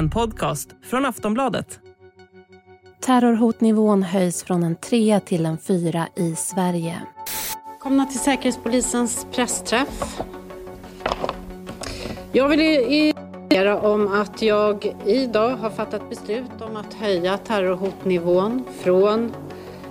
En 0.00 0.10
podcast 0.10 0.68
från 0.82 1.06
Aftonbladet. 1.06 1.80
Terrorhotnivån 3.00 4.02
höjs 4.02 4.42
från 4.42 4.62
en 4.62 4.76
trea 4.76 5.20
till 5.20 5.46
en 5.46 5.58
fyra 5.58 6.08
i 6.16 6.34
Sverige. 6.34 7.02
Välkomna 7.70 8.06
till 8.06 8.18
Säkerhetspolisens 8.18 9.26
pressträff. 9.32 10.20
Jag 12.32 12.48
vill 12.48 12.60
informera 12.60 13.80
om 13.80 14.12
att 14.12 14.42
jag 14.42 14.96
idag 15.06 15.56
har 15.56 15.70
fattat 15.70 16.10
beslut 16.10 16.60
om 16.60 16.76
att 16.76 16.94
höja 16.94 17.38
terrorhotnivån 17.38 18.64
från 18.80 19.32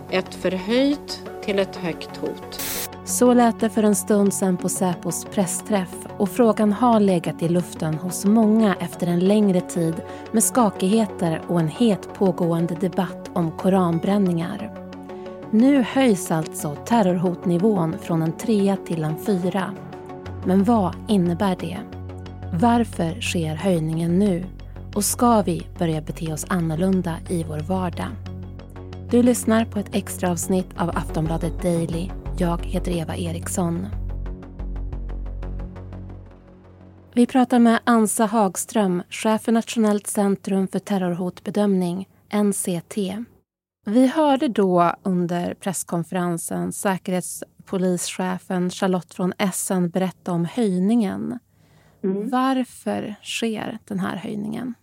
ett 0.10 0.36
förhöjt 0.36 1.24
till 1.44 1.60
ett 1.60 1.76
högt 1.76 2.18
hot. 2.18 2.62
Så 3.06 3.34
lät 3.34 3.60
det 3.60 3.70
för 3.70 3.84
en 3.84 3.96
stund 3.96 4.34
sedan 4.34 4.58
på 4.58 4.70
Säpos 4.70 5.26
pressträff 5.26 6.09
och 6.20 6.30
frågan 6.30 6.74
har 6.74 7.00
legat 7.00 7.42
i 7.42 7.50
luften 7.50 7.94
hos 7.94 8.26
många 8.26 8.76
efter 8.76 9.08
en 9.08 9.20
längre 9.20 9.62
tid 9.62 9.96
med 10.32 10.44
skakigheter 10.44 11.42
och 11.48 11.60
en 11.60 11.68
het 11.68 12.14
pågående 12.14 12.76
debatt 12.76 13.30
om 13.34 13.52
koranbränningar. 13.52 14.76
Nu 15.52 15.82
höjs 15.84 16.32
alltså 16.32 16.76
terrorhotnivån 16.76 17.96
från 18.02 18.22
en 18.22 18.32
trea 18.32 18.78
till 18.88 19.04
en 19.04 19.18
fyra. 19.26 19.74
Men 20.46 20.64
vad 20.64 20.96
innebär 21.08 21.58
det? 21.60 21.78
Varför 22.54 23.22
sker 23.22 23.56
höjningen 23.56 24.20
nu? 24.20 24.46
Och 24.96 25.04
ska 25.04 25.42
vi 25.42 25.68
börja 25.78 26.02
bete 26.02 26.34
oss 26.34 26.46
annorlunda 26.50 27.16
i 27.30 27.44
vår 27.44 27.60
vardag? 27.60 28.10
Du 29.10 29.24
lyssnar 29.24 29.66
på 29.66 29.80
ett 29.80 29.96
extra 29.96 30.32
avsnitt 30.32 30.70
av 30.78 30.90
Aftonbladet 30.90 31.62
Daily. 31.62 32.10
Jag 32.38 32.66
heter 32.66 32.92
Eva 32.92 33.16
Eriksson. 33.16 33.88
Vi 37.16 37.28
pratar 37.28 37.60
med 37.60 37.80
Ansa 37.86 38.26
Hagström, 38.26 39.04
chef 39.10 39.42
för 39.42 39.52
Nationellt 39.52 40.08
centrum 40.08 40.68
för 40.68 40.80
terrorhotbedömning, 40.80 42.08
NCT. 42.44 42.98
Vi 43.86 44.08
hörde 44.08 44.48
då 44.48 44.92
under 45.04 45.54
presskonferensen 45.54 46.72
säkerhetspolischefen 46.72 48.70
Charlotte 48.70 49.14
från 49.14 49.34
Essen 49.40 49.90
berätta 49.90 50.32
om 50.32 50.46
höjningen. 50.46 51.40
Mm. 52.04 52.30
Varför 52.30 53.16
sker 53.24 53.78
den 53.88 54.00
här 54.00 54.18
höjningen? 54.18 54.74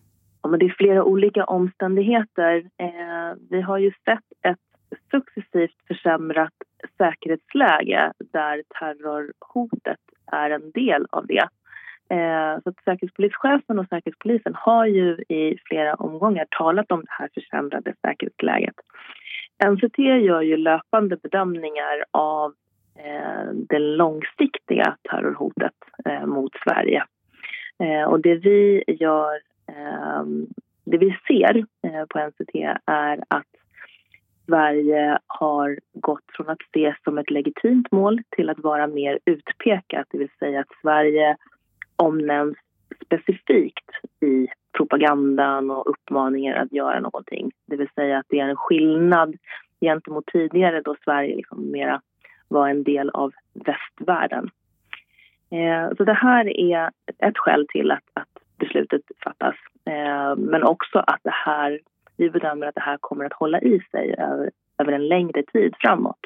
Ja, 0.43 0.49
men 0.49 0.59
det 0.59 0.67
är 0.67 0.75
flera 0.79 1.05
olika 1.05 1.45
omständigheter. 1.45 2.57
Eh, 2.57 3.39
vi 3.51 3.61
har 3.61 3.79
ju 3.79 3.91
sett 3.91 4.25
ett 4.43 4.59
successivt 5.11 5.87
försämrat 5.89 6.53
säkerhetsläge 6.99 8.13
där 8.33 8.63
terrorhotet 8.79 10.01
är 10.33 10.51
en 10.51 10.71
del 10.71 11.07
av 11.11 11.27
det. 11.27 11.49
Eh, 12.09 12.63
så 12.63 12.69
att 12.69 12.85
Säkerhetspolischefen 12.85 13.79
och 13.79 13.87
Säkerhetspolisen 13.89 14.55
har 14.55 14.87
ju 14.87 15.17
i 15.29 15.59
flera 15.65 15.95
omgångar 15.95 16.47
talat 16.51 16.93
om 16.93 17.01
det 17.01 17.11
här 17.11 17.29
försämrade 17.35 17.95
säkerhetsläget. 18.03 18.75
NCT 19.65 19.99
gör 19.99 20.43
ju 20.43 20.57
löpande 20.57 21.17
bedömningar 21.17 22.05
av 22.11 22.55
eh, 22.99 23.53
det 23.53 23.79
långsiktiga 23.79 24.97
terrorhotet 25.11 25.75
eh, 26.05 26.27
mot 26.27 26.53
Sverige. 26.65 27.05
Eh, 27.79 28.03
och 28.03 28.21
det 28.21 28.35
vi 28.35 28.85
gör, 28.87 29.35
eh, 29.69 30.25
det 30.85 30.99
vi 30.99 31.19
ser 31.29 31.57
eh, 31.59 32.05
på 32.09 32.19
NCT 32.19 32.55
är 32.87 33.25
att 33.29 33.47
Sverige 34.47 35.19
har 35.27 35.79
gått 35.93 36.25
från 36.33 36.49
att 36.49 36.63
ses 36.63 36.97
som 37.05 37.19
ett 37.19 37.31
legitimt 37.31 37.93
mål 37.93 38.23
till 38.31 38.51
att 38.51 38.59
vara 38.59 38.87
mer 38.87 39.19
utpekat, 39.25 40.07
det 40.11 40.19
vill 40.19 40.31
säga 40.39 40.61
att 40.61 40.81
Sverige 40.83 41.37
omnämns 41.97 42.57
specifikt 43.05 43.91
i 44.21 44.47
propagandan 44.77 45.71
och 45.71 45.91
uppmaningar 45.91 46.57
att 46.57 46.73
göra 46.73 47.01
någonting. 47.01 47.51
Det 47.67 47.77
vill 47.77 47.89
säga 47.95 48.19
att 48.19 48.27
det 48.29 48.41
är 48.41 48.49
en 48.49 48.57
skillnad 48.57 49.37
gentemot 49.81 50.27
tidigare 50.27 50.81
då 50.81 50.97
Sverige 51.05 51.37
liksom 51.37 51.71
mera 51.71 52.01
var 52.49 52.69
en 52.69 52.83
del 52.83 53.11
av 53.11 53.33
västvärlden. 53.55 54.51
Eh, 55.51 55.97
så 55.97 56.05
det 56.05 56.13
här 56.13 56.61
är 56.61 56.91
ett 57.19 57.39
skäl 57.39 57.67
till 57.69 57.91
att, 57.91 58.05
att 58.13 58.29
beslutet 58.59 59.03
fattas. 59.25 59.55
Eh, 59.85 60.37
men 60.37 60.63
också 60.63 60.99
att 60.99 61.21
det 61.23 61.35
här, 61.45 61.81
vi 62.17 62.31
bedömer 62.31 62.67
att 62.67 62.75
det 62.75 62.81
här 62.81 62.99
kommer 63.01 63.25
att 63.25 63.33
hålla 63.33 63.61
i 63.61 63.81
sig 63.91 64.15
över, 64.19 64.51
över 64.79 64.93
en 64.93 65.09
längre 65.09 65.43
tid 65.43 65.75
framåt. 65.81 66.21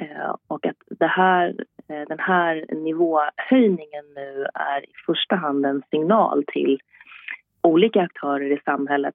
Eh, 0.00 0.34
och 0.46 0.66
att 0.66 0.76
det 0.98 1.06
här 1.06 1.54
Eh, 1.92 2.04
den 2.08 2.18
här 2.18 2.64
nivåhöjningen 2.74 4.04
nu 4.14 4.46
är 4.54 4.80
i 4.80 4.92
första 5.06 5.36
hand 5.36 5.66
en 5.66 5.82
signal 5.90 6.44
till 6.52 6.80
olika 7.62 8.02
aktörer 8.02 8.52
i 8.52 8.60
samhället 8.64 9.14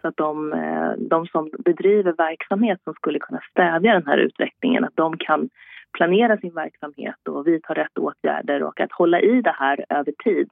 så 0.00 0.08
att 0.08 0.16
de, 0.16 0.52
eh, 0.52 0.92
de 0.98 1.26
som 1.26 1.50
bedriver 1.58 2.12
verksamhet 2.12 2.80
som 2.84 2.94
skulle 2.94 3.18
kunna 3.18 3.40
stävja 3.50 3.92
den 3.92 4.06
här 4.06 4.18
utvecklingen 4.18 4.84
att 4.84 4.96
de 4.96 5.18
kan 5.18 5.48
planera 5.92 6.36
sin 6.36 6.54
verksamhet 6.54 7.28
och 7.28 7.46
vidta 7.46 7.74
rätt 7.74 7.98
åtgärder 7.98 8.62
och 8.62 8.80
att 8.80 8.92
hålla 8.92 9.20
i 9.20 9.42
det 9.42 9.54
här 9.58 9.84
över 9.88 10.12
tid 10.24 10.50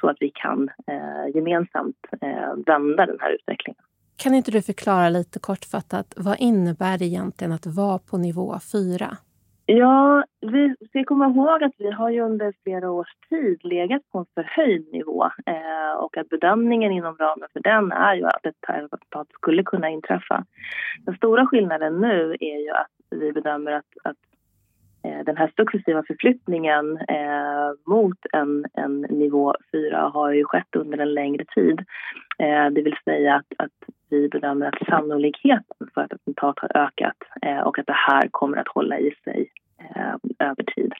så 0.00 0.08
att 0.08 0.16
vi 0.20 0.30
kan 0.34 0.70
eh, 0.86 1.34
gemensamt 1.34 2.06
eh, 2.20 2.54
vända 2.66 3.06
den 3.06 3.18
här 3.20 3.30
utvecklingen. 3.30 3.82
Kan 4.16 4.34
inte 4.34 4.50
du 4.50 4.62
förklara 4.62 5.08
lite 5.08 5.38
kortfattat 5.38 6.14
vad 6.16 6.36
innebär 6.40 6.98
det 6.98 7.04
egentligen 7.04 7.52
att 7.52 7.66
vara 7.66 7.98
på 7.98 8.18
nivå 8.18 8.58
4? 8.72 9.16
Ja, 9.70 10.24
vi 10.40 10.74
ska 10.88 11.04
komma 11.04 11.26
ihåg 11.26 11.64
att 11.64 11.72
vi 11.78 11.90
har 11.90 12.10
ju 12.10 12.20
under 12.20 12.52
flera 12.62 12.90
års 12.90 13.14
tid 13.28 13.64
legat 13.64 14.02
på 14.12 14.18
en 14.18 14.26
förhöjd 14.34 14.92
nivå 14.92 15.24
eh, 15.24 15.98
och 15.98 16.16
att 16.16 16.28
bedömningen 16.28 16.92
inom 16.92 17.16
ramen 17.16 17.48
för 17.52 17.60
den 17.60 17.92
är 17.92 18.14
ju 18.14 18.24
att 18.24 18.46
ett 18.46 18.60
terrorattentat 18.60 19.28
skulle 19.32 19.62
kunna 19.62 19.88
inträffa. 19.88 20.44
Den 21.06 21.16
stora 21.16 21.46
skillnaden 21.46 22.00
nu 22.00 22.36
är 22.40 22.58
ju 22.58 22.70
att 22.70 23.20
vi 23.20 23.32
bedömer 23.32 23.72
att, 23.72 23.92
att 24.04 24.16
eh, 25.04 25.24
den 25.24 25.36
här 25.36 25.52
successiva 25.56 26.02
förflyttningen 26.06 26.96
eh, 27.08 27.70
mot 27.86 28.18
en, 28.32 28.64
en 28.74 29.00
nivå 29.00 29.54
4 29.72 29.98
har 29.98 30.32
ju 30.32 30.44
skett 30.44 30.76
under 30.76 30.98
en 30.98 31.14
längre 31.14 31.44
tid. 31.54 31.84
Eh, 32.38 32.66
det 32.70 32.82
vill 32.82 32.96
säga 33.04 33.34
att, 33.34 33.64
att 33.64 33.94
vi 34.10 34.28
bedömer 34.28 34.66
att 34.66 34.88
sannolikheten 34.88 35.88
för 35.94 36.04
ett 36.04 36.12
attentat 36.12 36.58
har 36.58 36.76
ökat 36.76 37.16
eh, 37.42 37.60
och 37.60 37.78
att 37.78 37.86
det 37.86 37.96
här 38.08 38.28
kommer 38.30 38.56
att 38.56 38.68
hålla 38.68 38.98
i 38.98 39.14
sig 39.24 39.50
eh, 39.78 40.14
över 40.48 40.62
tid. 40.62 40.92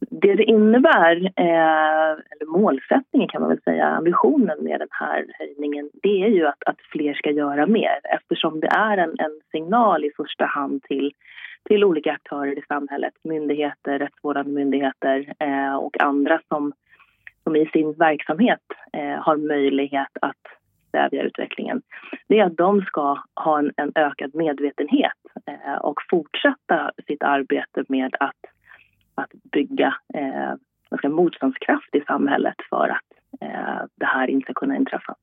Det 0.00 0.34
det 0.34 0.44
innebär, 0.44 1.16
eh, 1.36 2.10
eller 2.10 2.46
målsättningen 2.46 3.28
kan 3.28 3.40
man 3.40 3.50
väl 3.50 3.62
säga, 3.62 3.86
ambitionen 3.86 4.64
med 4.64 4.80
den 4.80 4.88
här 4.90 5.26
höjningen 5.38 5.90
det 6.02 6.22
är 6.22 6.28
ju 6.28 6.46
att, 6.46 6.62
att 6.66 6.80
fler 6.92 7.14
ska 7.14 7.30
göra 7.30 7.66
mer 7.66 8.00
eftersom 8.04 8.60
det 8.60 8.68
är 8.68 8.98
en, 8.98 9.14
en 9.18 9.40
signal 9.52 10.04
i 10.04 10.10
första 10.16 10.44
hand 10.44 10.82
till 10.82 11.12
till 11.68 11.84
olika 11.84 12.12
aktörer 12.12 12.58
i 12.58 12.62
samhället, 12.68 13.14
myndigheter, 13.22 13.98
rättsvårdande 13.98 14.50
myndigheter 14.50 15.34
eh, 15.38 15.74
och 15.74 16.00
andra 16.00 16.40
som, 16.48 16.72
som 17.44 17.56
i 17.56 17.66
sin 17.66 17.92
verksamhet 17.92 18.62
eh, 18.92 19.22
har 19.22 19.36
möjlighet 19.36 20.16
att 20.20 20.46
stävja 20.96 21.22
utvecklingen, 21.22 21.82
det 22.28 22.38
är 22.38 22.44
att 22.44 22.56
de 22.56 22.80
ska 22.80 23.18
ha 23.34 23.58
en, 23.58 23.72
en 23.76 23.92
ökad 23.94 24.34
medvetenhet 24.34 25.20
eh, 25.46 25.76
och 25.80 25.98
fortsätta 26.10 26.90
sitt 27.06 27.22
arbete 27.22 27.84
med 27.88 28.16
att, 28.20 28.42
att 29.14 29.30
bygga 29.52 29.94
eh, 30.14 31.10
motståndskraft 31.10 31.94
i 31.94 32.00
samhället 32.00 32.56
för 32.70 32.88
att 32.88 33.40
eh, 33.40 33.84
det 33.94 34.06
här 34.06 34.30
inte 34.30 34.44
ska 34.44 34.54
kunna 34.54 34.76
inträffa. 34.76 35.14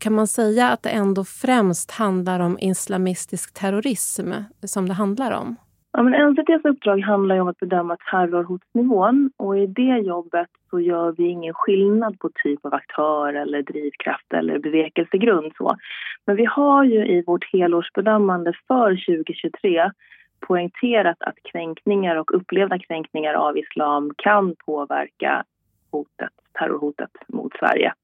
Kan 0.00 0.12
man 0.14 0.26
säga 0.26 0.68
att 0.68 0.82
det 0.82 0.90
ändå 0.90 1.24
främst 1.24 1.90
handlar 1.90 2.40
om 2.40 2.58
islamistisk 2.58 3.54
terrorism 3.54 4.32
som 4.66 4.88
det 4.88 4.94
handlar 4.94 5.32
om? 5.32 5.56
Ja, 5.98 6.02
men 6.02 6.30
NCTs 6.30 6.64
uppdrag 6.64 7.00
handlar 7.00 7.40
om 7.40 7.48
att 7.48 7.58
bedöma 7.58 7.96
terrorhotsnivån 8.10 9.30
och 9.36 9.58
i 9.58 9.66
det 9.66 9.98
jobbet 9.98 10.48
så 10.70 10.80
gör 10.80 11.12
vi 11.12 11.24
ingen 11.24 11.54
skillnad 11.54 12.18
på 12.18 12.30
typ 12.42 12.64
av 12.64 12.74
aktör 12.74 13.32
eller 13.32 13.62
drivkraft 13.62 14.32
eller 14.32 14.58
bevekelsegrund. 14.58 15.52
Så. 15.56 15.76
Men 16.24 16.36
vi 16.36 16.44
har 16.44 16.84
ju 16.84 17.06
i 17.06 17.22
vårt 17.26 17.52
helårsbedömande 17.52 18.52
för 18.68 18.90
2023 18.90 19.90
poängterat 20.40 21.16
att 21.20 21.36
kränkningar 21.52 22.16
och 22.16 22.34
upplevda 22.34 22.78
kränkningar 22.78 23.34
av 23.34 23.58
islam 23.58 24.10
kan 24.16 24.54
påverka 24.66 25.44
hotet, 25.90 26.32
terrorhotet 26.52 27.10
mot 27.28 27.52
Sverige. 27.58 27.94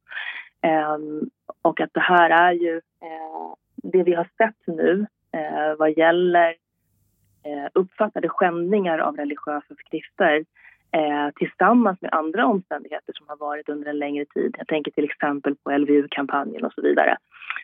Um, 0.97 1.31
och 1.63 1.81
att 1.81 1.95
det 1.95 2.01
här 2.01 2.31
är 2.31 2.53
ju 2.53 2.77
eh, 2.77 3.55
det 3.75 4.03
vi 4.03 4.15
har 4.15 4.29
sett 4.37 4.77
nu 4.77 5.07
eh, 5.33 5.79
vad 5.79 5.99
gäller 5.99 6.64
Eh, 7.45 7.69
uppfattade 7.75 8.29
skändningar 8.29 8.99
av 8.99 9.17
religiösa 9.17 9.75
skrifter 9.87 10.45
eh, 10.93 11.31
tillsammans 11.37 12.01
med 12.01 12.15
andra 12.15 12.47
omständigheter 12.47 13.13
som 13.17 13.29
har 13.29 13.37
varit 13.37 13.69
under 13.69 13.91
en 13.91 13.99
längre 13.99 14.25
tid. 14.25 14.55
Jag 14.59 14.67
tänker 14.67 14.91
till 14.91 15.05
exempel 15.05 15.55
på 15.57 15.71
LVU-kampanjen 15.71 16.65
och 16.65 16.73
så 16.73 16.83
vidare. 16.83 17.17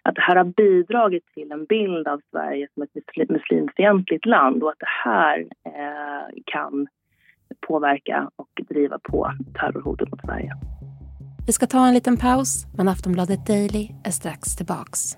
Att 0.03 0.15
det 0.15 0.21
här 0.21 0.37
har 0.37 0.45
bidragit 0.45 1.27
till 1.35 1.53
en 1.53 1.65
bild 1.65 2.09
av 2.09 2.21
Sverige 2.31 2.69
som 2.75 2.83
ett 2.83 3.29
muslimfientligt 3.29 4.27
land 4.27 4.63
och 4.63 4.71
att 4.71 4.79
det 4.79 4.95
här 5.05 5.39
eh, 5.65 6.29
kan 6.45 6.89
påverka 7.67 8.31
och 8.37 8.63
driva 8.69 8.99
på 8.99 9.33
terrorhotet 9.61 10.11
mot 10.11 10.21
Sverige. 10.21 10.53
Vi 11.47 11.53
ska 11.53 11.67
ta 11.67 11.87
en 11.87 11.95
liten 11.95 12.17
paus, 12.17 12.67
men 12.77 12.89
Aftonbladet 12.89 13.47
Daily 13.47 13.89
är 14.05 14.11
strax 14.11 14.57
tillbaks. 14.57 15.17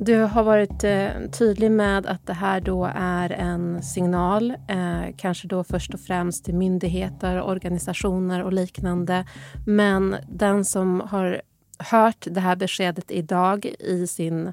Du 0.00 0.20
har 0.20 0.42
varit 0.42 0.84
eh, 0.84 1.30
tydlig 1.38 1.70
med 1.70 2.06
att 2.06 2.26
det 2.26 2.32
här 2.32 2.60
då 2.60 2.90
är 2.94 3.30
en 3.32 3.82
signal, 3.82 4.50
eh, 4.68 5.16
kanske 5.16 5.48
då 5.48 5.64
först 5.64 5.94
och 5.94 6.00
främst 6.00 6.44
till 6.44 6.54
myndigheter, 6.54 7.42
organisationer 7.42 8.42
och 8.42 8.52
liknande. 8.52 9.26
Men 9.66 10.16
den 10.28 10.64
som 10.64 11.00
har 11.00 11.42
hört 11.78 12.26
det 12.30 12.40
här 12.40 12.56
beskedet 12.56 13.10
idag 13.10 13.66
i 13.78 14.06
sin 14.06 14.52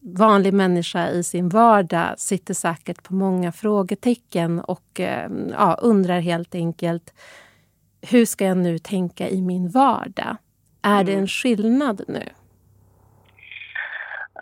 vanlig 0.00 0.54
människa 0.54 1.08
i 1.08 1.22
sin 1.22 1.48
vardag 1.48 2.14
sitter 2.18 2.54
säkert 2.54 3.02
på 3.02 3.14
många 3.14 3.52
frågetecken 3.52 4.60
och 4.60 5.00
eh, 5.00 5.30
ja, 5.50 5.78
undrar 5.82 6.20
helt 6.20 6.54
enkelt 6.54 7.14
hur 8.00 8.26
ska 8.26 8.44
jag 8.44 8.58
nu 8.58 8.78
tänka 8.78 9.28
i 9.28 9.42
min 9.42 9.68
vardag? 9.68 10.36
Är 10.82 11.00
mm. 11.00 11.06
det 11.06 11.12
en 11.12 11.28
skillnad 11.28 12.02
nu? 12.08 12.28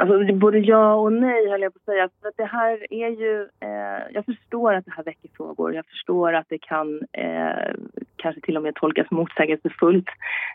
Alltså, 0.01 0.35
både 0.35 0.59
ja 0.59 0.95
och 0.95 1.13
nej, 1.13 1.51
höll 1.51 1.63
jag 1.63 1.73
på 1.73 1.79
att 1.79 1.85
säga. 1.85 2.09
För 2.23 2.29
att 2.29 2.37
det 2.37 2.45
här 2.45 2.87
är 2.91 3.09
ju, 3.09 3.49
eh, 3.61 4.03
jag 4.13 4.25
förstår 4.25 4.75
att 4.75 4.85
det 4.85 4.93
här 4.97 5.05
väcker 5.05 5.29
frågor. 5.37 5.75
Jag 5.75 5.87
förstår 5.87 6.33
att 6.33 6.47
det 6.49 6.59
kan 6.59 7.03
eh, 7.13 7.75
kanske 8.17 8.41
till 8.41 8.57
och 8.57 8.63
med 8.63 8.75
tolkas 8.75 9.11
motsägelsefullt. 9.11 10.09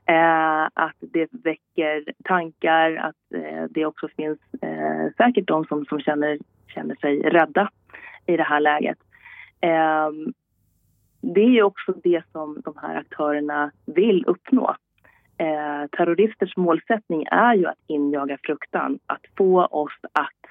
Eh, 0.05 0.63
att 0.73 0.95
det 0.99 1.27
väcker 1.31 2.03
tankar, 2.23 2.95
att 2.95 3.33
eh, 3.35 3.63
det 3.69 3.85
också 3.85 4.07
finns 4.07 4.39
eh, 4.61 5.13
säkert 5.17 5.47
de 5.47 5.65
som, 5.65 5.85
som 5.85 5.99
känner, 5.99 6.37
känner 6.67 6.95
sig 6.95 7.19
rädda 7.19 7.69
i 8.25 8.37
det 8.37 8.43
här 8.43 8.59
läget. 8.59 8.97
Eh, 9.61 10.11
det 11.21 11.41
är 11.41 11.49
ju 11.49 11.63
också 11.63 11.93
det 12.03 12.23
som 12.31 12.61
de 12.63 12.73
här 12.81 12.95
aktörerna 12.95 13.71
vill 13.85 14.23
uppnå 14.27 14.75
eh, 15.37 15.87
terroristers 15.97 16.57
målsättning 16.57 17.25
är 17.31 17.53
ju 17.53 17.65
att 17.65 17.79
injaga 17.87 18.37
fruktan, 18.43 18.99
att 19.05 19.21
få 19.37 19.65
oss 19.65 19.99
att 20.11 20.45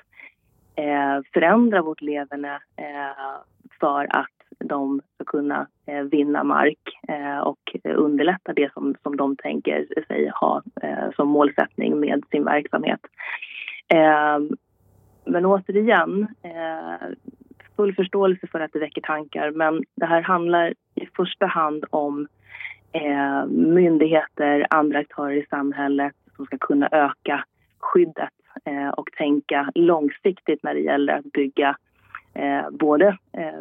eh, 0.76 1.20
förändra 1.32 1.82
vårt 1.82 2.00
leverne 2.00 2.54
eh, 2.76 3.40
för 3.80 4.16
att 4.16 4.28
de 4.58 5.00
ska 5.14 5.24
kunna 5.24 5.66
eh, 5.86 6.02
vinna 6.02 6.44
mark 6.44 6.98
eh, 7.08 7.38
och 7.38 7.76
underlätta 7.84 8.52
det 8.52 8.72
som, 8.72 8.94
som 9.02 9.16
de 9.16 9.36
tänker 9.36 9.86
sig 10.06 10.30
ha 10.34 10.62
eh, 10.82 11.10
som 11.16 11.28
målsättning 11.28 12.00
med 12.00 12.22
sin 12.30 12.44
verksamhet. 12.44 13.00
Eh, 13.88 14.38
men 15.24 15.46
återigen, 15.46 16.26
eh, 16.42 17.08
full 17.76 17.94
förståelse 17.94 18.46
för 18.46 18.60
att 18.60 18.72
det 18.72 18.78
väcker 18.78 19.00
tankar 19.00 19.50
men 19.50 19.84
det 19.94 20.06
här 20.06 20.22
handlar 20.22 20.74
i 20.94 21.06
första 21.16 21.46
hand 21.46 21.84
om 21.90 22.28
eh, 22.94 23.46
myndigheter, 23.46 24.66
andra 24.70 24.98
aktörer 24.98 25.36
i 25.36 25.46
samhället 25.50 26.14
som 26.36 26.46
ska 26.46 26.58
kunna 26.58 26.88
öka 26.92 27.44
skyddet 27.78 28.32
eh, 28.64 28.88
och 28.88 29.12
tänka 29.12 29.70
långsiktigt 29.74 30.62
när 30.62 30.74
det 30.74 30.80
gäller 30.80 31.12
att 31.12 31.32
bygga 31.32 31.76
eh, 32.34 32.70
både 32.70 33.06
eh, 33.32 33.60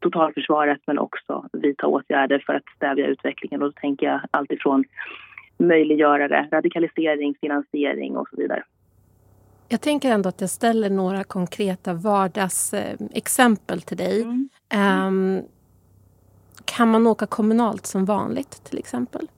totalförsvaret 0.00 0.80
men 0.86 0.98
också 0.98 1.48
vidta 1.52 1.86
åtgärder 1.86 2.42
för 2.46 2.54
att 2.54 2.66
stävja 2.76 3.06
utvecklingen. 3.06 3.62
Och 3.62 3.68
då 3.68 3.80
tänker 3.80 4.06
jag 4.06 4.20
alltifrån 4.30 4.84
möjliggörare, 5.58 6.48
radikalisering, 6.52 7.34
finansiering 7.40 8.16
och 8.16 8.28
så 8.28 8.36
vidare. 8.36 8.62
Jag 9.68 9.80
tänker 9.80 10.10
ändå 10.10 10.28
att 10.28 10.40
jag 10.40 10.50
ställer 10.50 10.90
några 10.90 11.24
konkreta 11.24 11.94
vardagsexempel 11.94 13.82
till 13.82 13.96
dig. 13.96 14.22
Mm. 14.22 14.48
Um, 15.06 15.42
kan 16.64 16.90
man 16.90 17.06
åka 17.06 17.26
kommunalt 17.26 17.86
som 17.86 18.04
vanligt 18.04 18.64
till 18.64 18.78
exempel? 18.78 19.28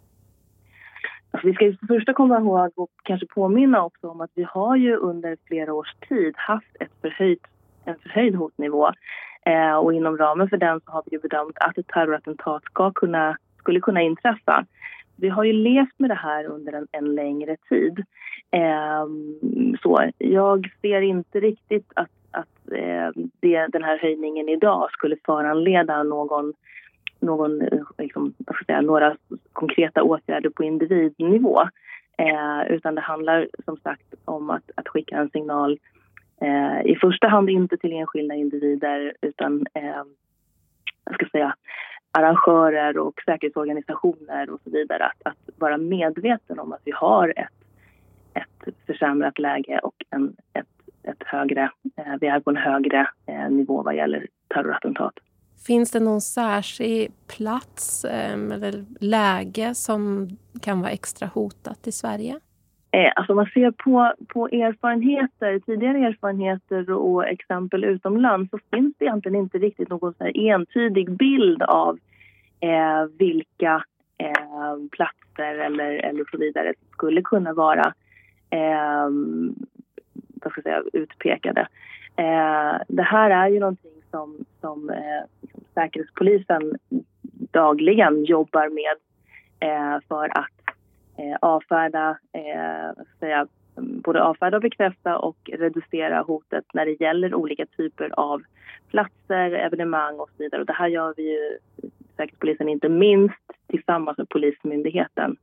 Alltså, 1.30 1.48
vi 1.48 1.54
ska 1.54 1.86
för 1.86 1.94
första 1.94 2.12
komma 2.12 2.38
ihåg 2.38 2.72
och 2.76 2.90
kanske 3.02 3.26
påminna 3.26 3.84
också 3.84 4.08
om 4.08 4.20
att 4.20 4.30
vi 4.34 4.46
har 4.48 4.76
ju 4.76 4.96
under 4.96 5.36
flera 5.46 5.72
års 5.74 5.94
tid 6.08 6.34
haft 6.36 6.76
ett 6.80 6.92
förhöjt, 7.00 7.46
en 7.84 7.98
förhöjd 7.98 8.34
hotnivå. 8.34 8.90
Eh, 9.46 9.74
och 9.76 9.94
inom 9.94 10.18
ramen 10.18 10.48
för 10.48 10.56
den 10.56 10.80
så 10.80 10.90
har 10.90 11.02
vi 11.06 11.16
ju 11.16 11.20
bedömt 11.20 11.58
att 11.58 11.78
ett 11.78 11.88
terrorattentat 11.88 12.64
ska 12.64 12.92
kunna, 12.92 13.36
skulle 13.58 13.80
kunna 13.80 14.02
inträffa. 14.02 14.66
Vi 15.16 15.28
har 15.28 15.44
ju 15.44 15.52
levt 15.52 15.98
med 15.98 16.10
det 16.10 16.14
här 16.14 16.44
under 16.44 16.72
en, 16.72 16.86
en 16.92 17.14
längre 17.14 17.56
tid. 17.68 18.04
Eh, 18.50 19.06
så 19.82 20.10
jag 20.18 20.70
ser 20.80 21.00
inte 21.00 21.40
riktigt 21.40 21.92
att, 21.94 22.10
att 22.30 22.72
eh, 22.72 23.22
det, 23.40 23.66
den 23.66 23.82
här 23.84 23.98
höjningen 23.98 24.48
idag 24.48 24.88
skulle 24.92 25.16
föranleda 25.26 26.02
någon 26.02 26.52
någon, 27.24 27.62
eh, 27.62 27.80
liksom, 27.98 28.34
säga, 28.66 28.80
några 28.80 29.16
konkreta 29.52 30.02
åtgärder 30.02 30.50
på 30.50 30.64
individnivå. 30.64 31.60
Eh, 32.18 32.72
utan 32.72 32.94
det 32.94 33.00
handlar 33.00 33.48
som 33.64 33.76
sagt 33.76 34.14
om 34.24 34.50
att, 34.50 34.70
att 34.74 34.88
skicka 34.88 35.16
en 35.16 35.30
signal 35.30 35.78
eh, 36.40 36.90
i 36.90 36.96
första 37.00 37.28
hand 37.28 37.50
inte 37.50 37.76
till 37.76 37.92
enskilda 37.92 38.34
individer 38.34 39.12
utan 39.20 39.66
eh, 39.74 40.02
jag 41.04 41.14
ska 41.14 41.26
säga, 41.32 41.54
arrangörer 42.10 42.98
och 42.98 43.20
säkerhetsorganisationer 43.24 44.50
och 44.50 44.60
så 44.64 44.70
vidare 44.70 45.04
att, 45.06 45.22
att 45.22 45.58
vara 45.58 45.78
medveten 45.78 46.58
om 46.58 46.72
att 46.72 46.80
vi 46.84 46.92
har 46.92 47.32
ett, 47.36 48.46
ett 48.64 48.76
försämrat 48.86 49.38
läge 49.38 49.78
och 49.82 50.04
en, 50.10 50.36
ett, 50.52 50.66
ett 51.02 51.22
högre, 51.26 51.70
eh, 51.96 52.14
vi 52.20 52.26
är 52.26 52.40
på 52.40 52.50
en 52.50 52.56
högre 52.56 53.08
eh, 53.26 53.50
nivå 53.50 53.82
vad 53.82 53.96
gäller 53.96 54.26
terrorattentat. 54.48 55.14
Finns 55.66 55.90
det 55.90 56.00
någon 56.00 56.20
särskild 56.20 57.12
plats 57.36 58.04
ehm, 58.04 58.52
eller 58.52 58.84
läge 59.00 59.74
som 59.74 60.28
kan 60.62 60.80
vara 60.80 60.90
extra 60.90 61.26
hotat 61.26 61.86
i 61.86 61.92
Sverige? 61.92 62.40
Eh, 62.90 63.12
alltså 63.16 63.32
om 63.32 63.36
man 63.36 63.46
ser 63.46 63.70
på, 63.70 64.12
på 64.28 64.48
erfarenheter, 64.48 65.58
tidigare 65.58 65.98
erfarenheter 65.98 66.90
och 66.90 67.26
exempel 67.28 67.84
utomlands 67.84 68.50
så 68.50 68.58
finns 68.72 68.94
det 68.98 69.04
egentligen 69.04 69.38
inte 69.38 69.58
riktigt 69.58 69.88
någon 69.88 70.14
så 70.14 70.24
entydig 70.24 71.10
bild 71.10 71.62
av 71.62 71.98
eh, 72.60 73.04
vilka 73.18 73.84
eh, 74.18 74.76
platser 74.90 75.58
eller, 75.58 75.90
eller 75.90 76.24
så 76.30 76.38
vidare 76.38 76.74
som 76.78 76.88
skulle 76.92 77.22
kunna 77.22 77.52
vara 77.52 77.94
eh, 78.50 79.08
vad 80.42 80.52
ska 80.52 80.60
jag 80.64 80.64
säga, 80.64 80.82
utpekade. 80.92 81.60
Eh, 82.16 82.82
det 82.88 83.02
här 83.02 83.30
är 83.30 83.48
ju 83.48 83.60
någonting 83.60 84.02
som, 84.10 84.44
som 84.60 84.90
eh, 84.90 85.22
Säkerhetspolisen 85.74 86.78
dagligen 87.52 88.24
jobbar 88.24 88.68
med 88.68 88.96
eh, 89.60 90.00
för 90.08 90.38
att 90.38 90.76
eh, 91.18 91.36
avfärda, 91.40 92.18
eh, 92.32 93.04
säga, 93.20 93.46
mm, 93.76 94.00
både 94.00 94.22
avfärda 94.22 94.56
och 94.56 94.62
bekräfta 94.62 95.18
och 95.18 95.50
reducera 95.52 96.22
hotet 96.22 96.64
när 96.74 96.86
det 96.86 97.00
gäller 97.00 97.34
olika 97.34 97.66
typer 97.66 98.10
av 98.20 98.42
platser, 98.90 99.50
evenemang 99.50 100.20
och 100.20 100.28
så 100.36 100.42
vidare. 100.42 100.60
Och 100.60 100.66
det 100.66 100.72
här 100.72 100.88
gör 100.88 101.14
vi 101.16 101.22
ju 101.22 101.58
Säkerhetspolisen 102.16 102.68
inte 102.68 102.88
minst 102.88 103.50
tillsammans 103.66 104.18
med 104.18 104.28
Polismyndigheten. 104.28 105.36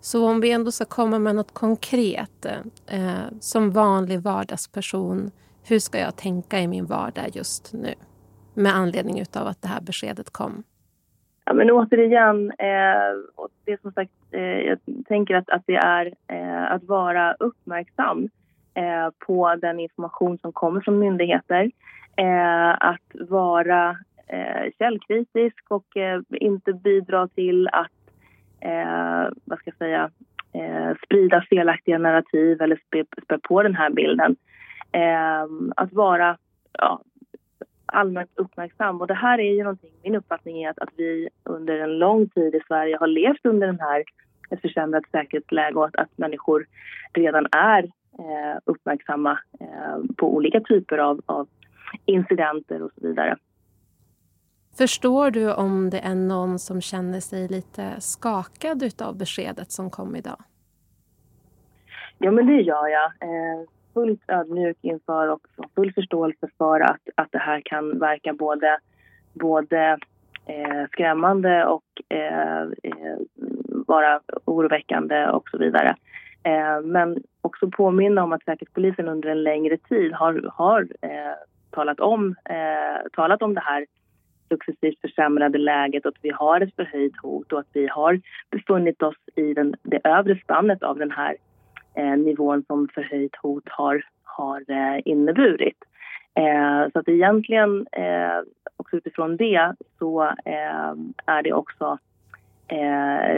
Så 0.00 0.28
om 0.28 0.40
vi 0.40 0.52
ändå 0.52 0.70
ska 0.70 0.84
komma 0.84 1.18
med 1.18 1.36
något 1.36 1.54
konkret 1.54 2.46
eh, 2.86 3.38
som 3.40 3.70
vanlig 3.70 4.20
vardagsperson 4.20 5.30
hur 5.64 5.78
ska 5.78 5.98
jag 5.98 6.16
tänka 6.16 6.60
i 6.60 6.68
min 6.68 6.86
vardag 6.86 7.24
just 7.32 7.72
nu? 7.72 7.94
Med 8.54 8.74
anledning 8.74 9.24
av 9.36 9.46
att 9.46 9.62
det 9.62 9.68
här 9.68 9.80
beskedet 9.80 10.30
kom. 10.30 10.62
Ja, 11.44 11.52
men 11.52 11.70
återigen, 11.70 12.50
eh, 12.58 13.46
det 13.64 13.80
som 13.80 13.92
sagt, 13.92 14.12
eh, 14.30 14.40
jag 14.42 14.78
tänker 15.08 15.34
att, 15.34 15.50
att 15.50 15.62
det 15.66 15.76
är 15.76 16.14
eh, 16.28 16.72
att 16.72 16.84
vara 16.84 17.34
uppmärksam 17.34 18.28
eh, 18.74 19.08
på 19.26 19.54
den 19.54 19.80
information 19.80 20.38
som 20.38 20.52
kommer 20.52 20.80
från 20.80 20.98
myndigheter. 20.98 21.70
Eh, 22.16 22.70
att 22.70 23.28
vara 23.28 23.96
eh, 24.26 24.72
källkritisk 24.78 25.64
och 25.68 25.96
eh, 25.96 26.20
inte 26.30 26.72
bidra 26.72 27.28
till 27.28 27.68
att 27.68 27.90
eh, 28.60 29.32
vad 29.44 29.58
ska 29.58 29.70
jag 29.70 29.76
säga, 29.78 30.10
eh, 30.52 30.96
sprida 31.04 31.44
felaktiga 31.50 31.98
narrativ 31.98 32.62
eller 32.62 32.80
spä, 32.86 33.04
spä 33.24 33.38
på 33.38 33.62
den 33.62 33.74
här 33.74 33.90
bilden 33.90 34.36
eh, 34.92 35.42
att 35.76 35.92
vara 35.92 36.36
ja, 36.72 37.02
allmänt 37.92 38.30
uppmärksam. 38.34 39.00
Och 39.00 39.06
det 39.06 39.14
här 39.14 39.38
är 39.38 39.52
ju 39.52 39.62
någonting, 39.62 39.90
min 40.02 40.14
uppfattning 40.14 40.62
är 40.62 40.70
att, 40.70 40.78
att 40.78 40.92
vi 40.96 41.28
under 41.44 41.78
en 41.78 41.98
lång 41.98 42.28
tid 42.28 42.54
i 42.54 42.60
Sverige 42.68 42.96
har 42.96 43.06
levt 43.06 43.46
under 43.46 43.66
den 43.66 43.80
här 43.80 44.04
ett 44.50 44.60
försämrat 44.60 45.04
säkerhetsläge 45.10 45.74
och 45.74 45.84
att, 45.84 45.96
att 45.96 46.18
människor 46.18 46.66
redan 47.12 47.46
är 47.52 47.82
eh, 48.18 48.58
uppmärksamma 48.64 49.38
eh, 49.60 50.14
på 50.16 50.34
olika 50.34 50.60
typer 50.60 50.98
av, 50.98 51.20
av 51.26 51.48
incidenter 52.06 52.82
och 52.82 52.90
så 52.94 53.08
vidare. 53.08 53.36
Förstår 54.78 55.30
du 55.30 55.54
om 55.54 55.90
det 55.90 55.98
är 55.98 56.14
någon 56.14 56.58
som 56.58 56.80
känner 56.80 57.20
sig 57.20 57.48
lite 57.48 58.00
skakad 58.00 59.02
av 59.02 59.18
beskedet 59.18 59.70
som 59.70 59.90
kom 59.90 60.16
idag? 60.16 60.38
Ja, 62.18 62.30
men 62.30 62.46
det 62.46 62.60
gör 62.60 62.88
jag. 62.88 63.04
Eh, 63.04 63.68
fullt 63.94 64.22
ödmjuk 64.28 64.76
inför 64.80 65.28
och 65.28 65.40
full 65.74 65.92
förståelse 65.92 66.48
för 66.58 66.80
att, 66.80 67.00
att 67.14 67.32
det 67.32 67.38
här 67.38 67.62
kan 67.64 67.98
verka 67.98 68.32
både, 68.32 68.78
både 69.32 69.98
eh, 70.46 70.86
skrämmande 70.92 71.66
och 71.66 71.84
eh, 72.08 72.62
eh, 72.62 73.18
vara 73.86 74.20
oroväckande 74.44 75.26
och 75.26 75.48
så 75.48 75.58
vidare. 75.58 75.96
Eh, 76.42 76.80
men 76.82 77.22
också 77.40 77.70
påminna 77.70 78.22
om 78.22 78.32
att 78.32 78.44
Säkerhetspolisen 78.44 79.08
under 79.08 79.28
en 79.28 79.42
längre 79.42 79.76
tid 79.76 80.12
har, 80.12 80.50
har 80.52 80.88
eh, 81.00 81.34
talat, 81.70 82.00
om, 82.00 82.34
eh, 82.44 83.10
talat 83.12 83.42
om 83.42 83.54
det 83.54 83.60
här 83.60 83.86
successivt 84.48 85.00
försämrade 85.00 85.58
läget 85.58 86.06
och 86.06 86.08
att 86.08 86.22
vi 86.24 86.30
har 86.30 86.60
ett 86.60 86.76
förhöjt 86.76 87.16
hot 87.22 87.52
och 87.52 87.60
att 87.60 87.70
vi 87.72 87.86
har 87.86 88.20
befunnit 88.50 89.02
oss 89.02 89.16
i 89.36 89.54
den, 89.54 89.74
det 89.82 90.00
övre 90.04 90.38
spannet 90.44 90.82
av 90.82 90.98
den 90.98 91.10
här 91.10 91.36
eh, 91.94 92.16
nivån 92.16 92.64
som 92.66 92.88
förhöjt 92.94 93.36
hot 93.36 93.68
har, 93.68 94.04
har 94.24 94.64
eh, 94.70 95.00
inneburit. 95.04 95.78
Eh, 96.34 96.92
så 96.92 96.98
att 96.98 97.08
egentligen, 97.08 97.86
eh, 97.92 98.40
också 98.76 98.96
utifrån 98.96 99.36
det, 99.36 99.74
så 99.98 100.34
är 101.26 101.42
det 101.42 101.52
också 101.52 101.98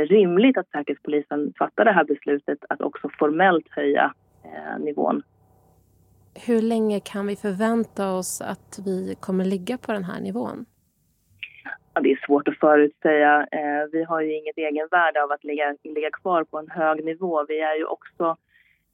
rimligt 0.08 0.58
att 0.58 0.70
Säkerhetspolisen 0.70 1.52
fattar 1.58 1.84
det 1.84 1.92
här 1.92 2.04
beslutet 2.04 2.58
att 2.68 2.80
också 2.80 3.08
formellt 3.18 3.68
höja 3.70 4.14
nivån. 4.78 5.22
Hur 6.46 6.62
länge 6.62 7.00
kan 7.00 7.26
vi 7.26 7.36
förvänta 7.36 8.12
oss 8.12 8.40
att 8.40 8.78
vi 8.84 9.14
kommer 9.20 9.44
ligga 9.44 9.78
på 9.78 9.92
den 9.92 10.04
här 10.04 10.20
nivån? 10.20 10.66
Ja, 11.94 12.00
det 12.00 12.12
är 12.12 12.26
svårt 12.26 12.48
att 12.48 12.58
förutsäga. 12.58 13.46
Eh, 13.52 13.84
vi 13.92 14.04
har 14.04 14.20
ju 14.20 14.36
inget 14.36 14.58
egenvärde 14.58 15.22
av 15.22 15.32
att 15.32 15.44
ligga, 15.44 15.76
ligga 15.82 16.10
kvar 16.10 16.44
på 16.44 16.58
en 16.58 16.70
hög 16.70 17.04
nivå. 17.04 17.44
Vi 17.48 17.60
är 17.60 17.76
ju 17.76 17.84
också 17.84 18.36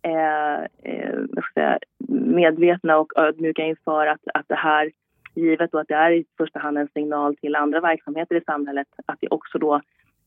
eh, 0.02 0.60
eh, 0.94 1.76
medvetna 2.08 2.98
och 2.98 3.12
ödmjuka 3.16 3.62
inför 3.62 4.06
att, 4.06 4.20
att 4.34 4.48
det 4.48 4.54
här, 4.54 4.90
givet 5.34 5.74
att 5.74 5.88
det 5.88 5.94
är 5.94 6.10
i 6.10 6.24
första 6.38 6.58
hand 6.58 6.78
en 6.78 6.88
signal 6.88 7.36
till 7.36 7.56
andra 7.56 7.80
verksamheter 7.80 8.34
i 8.34 8.44
samhället, 8.44 8.88
att 9.06 9.18
det 9.20 9.28
också 9.28 9.58
då 9.58 9.80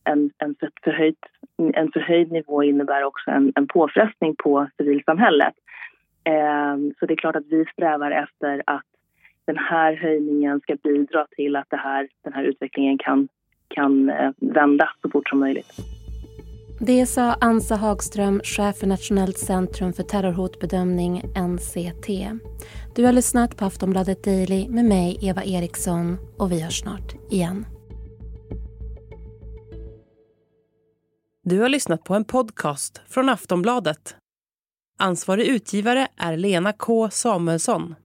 en, 0.04 0.32
en, 0.38 0.56
förhöjd, 0.84 1.16
en 1.58 1.92
förhöjd 1.92 2.32
nivå 2.32 2.64
innebär 2.64 3.04
också 3.04 3.32
en, 3.32 3.52
en 3.56 3.68
påfrestning 3.68 4.36
på 4.36 4.68
civilsamhället. 4.78 5.54
Eh, 6.24 6.78
så 7.00 7.06
det 7.06 7.14
är 7.14 7.18
klart 7.18 7.36
att 7.36 7.48
vi 7.50 7.66
strävar 7.74 8.12
efter 8.12 8.64
att 8.66 8.86
den 9.46 9.58
här 9.58 9.96
höjningen 9.96 10.60
ska 10.60 10.76
bidra 10.76 11.28
till 11.36 11.56
att 11.56 11.70
det 11.70 11.78
här, 11.78 12.08
den 12.24 12.34
här 12.34 12.44
utvecklingen 12.44 12.98
kan, 12.98 13.28
kan 13.68 14.10
eh, 14.10 14.32
vända 14.38 14.90
så 15.02 15.10
fort 15.10 15.30
som 15.30 15.40
möjligt. 15.40 16.03
Det 16.86 17.06
sa 17.06 17.34
Ansa 17.34 17.76
Hagström, 17.76 18.42
chef 18.44 18.78
för 18.78 18.88
Nationellt 18.88 19.38
centrum 19.38 19.94
för 19.94 20.04
terrorhotbedömning, 20.04 21.24
NCT. 21.36 22.08
Du 22.96 23.06
har 23.06 23.12
lyssnat 23.12 23.58
på 23.58 23.66
Aftonbladet 23.66 24.24
Daily 24.24 24.70
med 24.70 24.86
mig, 24.86 25.18
Eva 25.22 25.44
Eriksson, 25.44 26.18
och 26.38 26.52
vi 26.52 26.62
hörs 26.62 26.80
snart 26.80 27.16
igen. 27.32 27.66
Du 31.44 31.60
har 31.60 31.70
lyssnat 31.70 32.04
på 32.04 32.16
en 32.16 32.26
podcast 32.26 33.02
från 33.08 33.30
Aftonbladet. 33.30 34.16
Ansvarig 35.00 35.48
utgivare 35.48 36.08
är 36.18 36.38
Lena 36.38 36.74
K 36.74 37.10
Samuelsson. 37.10 37.96